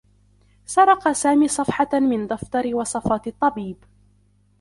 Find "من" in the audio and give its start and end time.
1.99-2.27